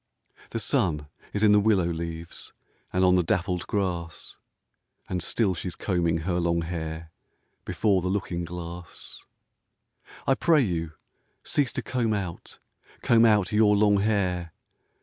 The 0.49 0.59
sun 0.59 1.09
is 1.31 1.43
in 1.43 1.51
the 1.51 1.59
willow 1.59 1.85
leaves 1.85 2.53
And 2.91 3.05
on 3.05 3.13
the 3.17 3.21
dappled 3.21 3.67
grass, 3.67 4.35
And 5.07 5.21
still 5.21 5.53
she's 5.53 5.75
combing 5.75 6.21
her 6.21 6.39
long 6.39 6.63
hair 6.63 7.11
Before 7.65 8.01
the 8.01 8.07
looking 8.07 8.43
glass. 8.43 9.21
I 10.25 10.33
pray 10.33 10.61
you, 10.63 10.93
cease 11.43 11.71
to 11.73 11.83
comb 11.83 12.15
out, 12.15 12.57
Comb 13.03 13.25
out 13.25 13.51
your 13.51 13.75
long 13.75 13.97
hair. 13.99 14.53